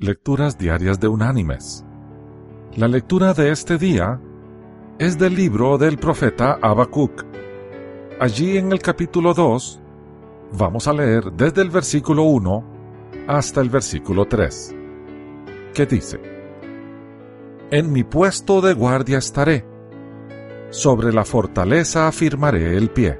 Lecturas 0.00 0.56
Diarias 0.56 1.00
de 1.00 1.08
Unánimes. 1.08 1.84
La 2.76 2.86
lectura 2.86 3.34
de 3.34 3.50
este 3.50 3.78
día 3.78 4.20
es 4.96 5.18
del 5.18 5.34
libro 5.34 5.76
del 5.76 5.98
profeta 5.98 6.56
Habacuc. 6.62 7.24
Allí 8.20 8.58
en 8.58 8.70
el 8.70 8.78
capítulo 8.78 9.34
2 9.34 9.80
vamos 10.52 10.86
a 10.86 10.92
leer 10.92 11.32
desde 11.32 11.62
el 11.62 11.70
versículo 11.70 12.22
1 12.22 12.64
hasta 13.26 13.60
el 13.60 13.70
versículo 13.70 14.26
3, 14.26 14.76
que 15.74 15.86
dice, 15.86 16.20
En 17.72 17.90
mi 17.90 18.04
puesto 18.04 18.60
de 18.60 18.74
guardia 18.74 19.18
estaré, 19.18 19.66
sobre 20.70 21.12
la 21.12 21.24
fortaleza 21.24 22.06
afirmaré 22.06 22.76
el 22.76 22.90
pie, 22.90 23.18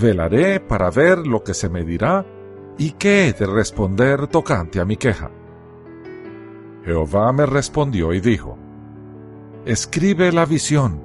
velaré 0.00 0.60
para 0.60 0.92
ver 0.92 1.26
lo 1.26 1.42
que 1.42 1.54
se 1.54 1.68
me 1.68 1.82
dirá 1.82 2.24
y 2.78 2.92
qué 2.92 3.26
he 3.26 3.32
de 3.32 3.46
responder 3.46 4.28
tocante 4.28 4.78
a 4.78 4.84
mi 4.84 4.96
queja 4.96 5.32
Jehová 6.86 7.32
me 7.32 7.46
respondió 7.46 8.12
y 8.12 8.20
dijo, 8.20 8.56
Escribe 9.64 10.30
la 10.30 10.46
visión, 10.46 11.00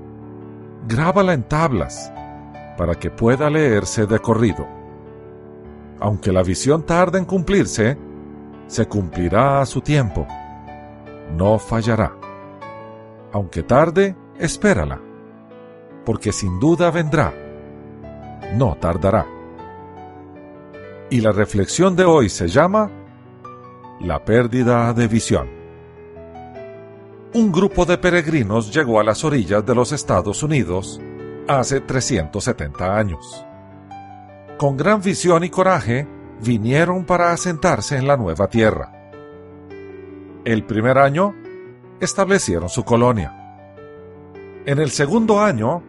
grábala 0.87 1.33
en 1.33 1.41
tablas, 1.41 2.13
para 2.77 2.93
que 2.93 3.09
pueda 3.09 3.49
leerse 3.49 4.05
de 4.05 4.19
corrido. 4.19 4.67
Aunque 5.99 6.31
la 6.31 6.43
visión 6.43 6.85
tarde 6.85 7.17
en 7.17 7.25
cumplirse, 7.25 7.97
se 8.67 8.87
cumplirá 8.87 9.59
a 9.59 9.65
su 9.65 9.81
tiempo. 9.81 10.27
No 11.35 11.57
fallará. 11.57 12.13
Aunque 13.33 13.63
tarde, 13.63 14.15
espérala, 14.37 15.01
porque 16.05 16.31
sin 16.31 16.59
duda 16.59 16.91
vendrá. 16.91 17.33
No 18.55 18.75
tardará. 18.75 19.25
Y 21.09 21.21
la 21.21 21.31
reflexión 21.31 21.95
de 21.95 22.05
hoy 22.05 22.29
se 22.29 22.47
llama 22.47 22.91
La 23.99 24.23
pérdida 24.23 24.93
de 24.93 25.07
visión 25.07 25.60
un 27.33 27.51
grupo 27.51 27.85
de 27.85 27.97
peregrinos 27.97 28.73
llegó 28.73 28.99
a 28.99 29.03
las 29.03 29.23
orillas 29.23 29.65
de 29.65 29.73
los 29.73 29.91
Estados 29.93 30.43
Unidos 30.43 30.99
hace 31.47 31.79
370 31.79 32.97
años. 32.97 33.45
Con 34.57 34.75
gran 34.75 35.01
visión 35.01 35.43
y 35.43 35.49
coraje, 35.49 36.07
vinieron 36.43 37.05
para 37.05 37.31
asentarse 37.31 37.95
en 37.95 38.07
la 38.07 38.17
nueva 38.17 38.47
tierra. 38.47 38.91
El 40.43 40.65
primer 40.65 40.97
año, 40.97 41.33
establecieron 41.99 42.67
su 42.67 42.83
colonia. 42.83 43.37
En 44.65 44.79
el 44.79 44.91
segundo 44.91 45.39
año, 45.39 45.83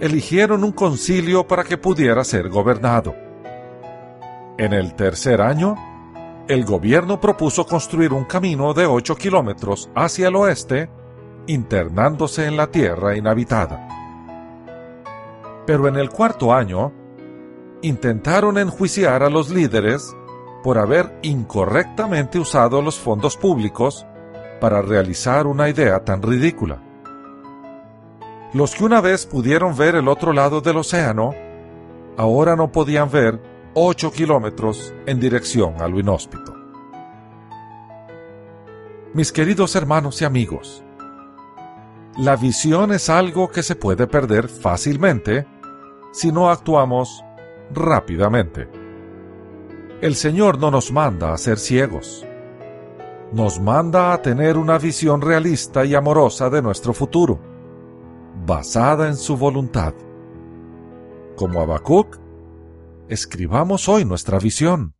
eligieron 0.00 0.64
un 0.64 0.72
concilio 0.72 1.46
para 1.46 1.64
que 1.64 1.78
pudiera 1.78 2.24
ser 2.24 2.48
gobernado. 2.48 3.14
En 4.58 4.72
el 4.72 4.94
tercer 4.94 5.40
año, 5.40 5.76
el 6.48 6.64
gobierno 6.64 7.20
propuso 7.20 7.66
construir 7.66 8.12
un 8.14 8.24
camino 8.24 8.72
de 8.72 8.86
8 8.86 9.16
kilómetros 9.16 9.90
hacia 9.94 10.28
el 10.28 10.36
oeste, 10.36 10.88
internándose 11.46 12.46
en 12.46 12.56
la 12.56 12.68
tierra 12.68 13.16
inhabitada. 13.16 13.86
Pero 15.66 15.88
en 15.88 15.96
el 15.96 16.08
cuarto 16.08 16.54
año, 16.54 16.92
intentaron 17.82 18.56
enjuiciar 18.56 19.22
a 19.22 19.28
los 19.28 19.50
líderes 19.50 20.16
por 20.62 20.78
haber 20.78 21.18
incorrectamente 21.22 22.38
usado 22.38 22.80
los 22.80 22.98
fondos 22.98 23.36
públicos 23.36 24.06
para 24.58 24.80
realizar 24.80 25.46
una 25.46 25.68
idea 25.68 26.02
tan 26.04 26.22
ridícula. 26.22 26.82
Los 28.54 28.74
que 28.74 28.84
una 28.84 29.02
vez 29.02 29.26
pudieron 29.26 29.76
ver 29.76 29.94
el 29.94 30.08
otro 30.08 30.32
lado 30.32 30.62
del 30.62 30.78
océano, 30.78 31.34
ahora 32.16 32.56
no 32.56 32.72
podían 32.72 33.10
ver 33.10 33.38
8 33.80 34.10
kilómetros 34.10 34.92
en 35.06 35.20
dirección 35.20 35.80
a 35.80 35.86
lo 35.86 36.00
inhóspito. 36.00 36.52
Mis 39.14 39.30
queridos 39.30 39.76
hermanos 39.76 40.20
y 40.20 40.24
amigos, 40.24 40.82
la 42.16 42.34
visión 42.34 42.92
es 42.92 43.08
algo 43.08 43.48
que 43.50 43.62
se 43.62 43.76
puede 43.76 44.08
perder 44.08 44.48
fácilmente 44.48 45.46
si 46.10 46.32
no 46.32 46.50
actuamos 46.50 47.24
rápidamente. 47.72 48.68
El 50.00 50.16
Señor 50.16 50.58
no 50.58 50.72
nos 50.72 50.90
manda 50.90 51.32
a 51.32 51.38
ser 51.38 51.56
ciegos. 51.58 52.26
Nos 53.32 53.60
manda 53.60 54.12
a 54.12 54.20
tener 54.20 54.58
una 54.58 54.78
visión 54.78 55.20
realista 55.20 55.84
y 55.84 55.94
amorosa 55.94 56.50
de 56.50 56.62
nuestro 56.62 56.92
futuro, 56.92 57.38
basada 58.44 59.06
en 59.06 59.14
su 59.14 59.36
voluntad. 59.36 59.94
Como 61.36 61.60
Habacuc, 61.60 62.18
escribamos 63.08 63.88
hoy 63.88 64.04
nuestra 64.04 64.38
visión, 64.38 64.94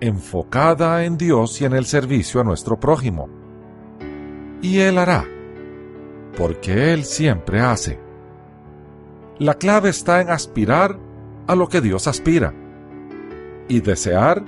enfocada 0.00 1.04
en 1.04 1.16
Dios 1.16 1.60
y 1.60 1.64
en 1.64 1.72
el 1.72 1.86
servicio 1.86 2.40
a 2.40 2.44
nuestro 2.44 2.78
prójimo. 2.78 3.28
Y 4.60 4.80
Él 4.80 4.98
hará, 4.98 5.24
porque 6.36 6.92
Él 6.92 7.04
siempre 7.04 7.60
hace. 7.60 7.98
La 9.38 9.54
clave 9.54 9.88
está 9.88 10.20
en 10.20 10.30
aspirar 10.30 10.98
a 11.46 11.54
lo 11.54 11.68
que 11.68 11.80
Dios 11.80 12.06
aspira 12.06 12.54
y 13.68 13.80
desear 13.80 14.44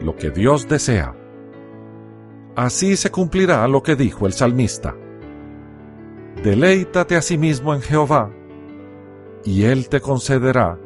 lo 0.00 0.16
que 0.16 0.30
Dios 0.30 0.68
desea. 0.68 1.14
Así 2.56 2.96
se 2.96 3.10
cumplirá 3.10 3.66
lo 3.68 3.82
que 3.82 3.94
dijo 3.94 4.26
el 4.26 4.32
salmista. 4.32 4.96
Deleítate 6.42 7.16
a 7.16 7.22
sí 7.22 7.38
mismo 7.38 7.74
en 7.74 7.82
Jehová, 7.82 8.30
y 9.44 9.64
Él 9.64 9.88
te 9.88 10.00
concederá 10.00 10.78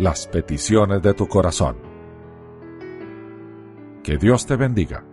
las 0.00 0.26
peticiones 0.26 1.02
de 1.02 1.12
tu 1.12 1.28
corazón. 1.28 1.76
Que 4.02 4.16
Dios 4.16 4.46
te 4.46 4.56
bendiga. 4.56 5.04